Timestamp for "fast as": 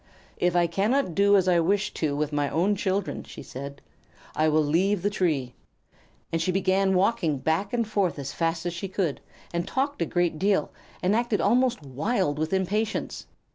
8.33-8.73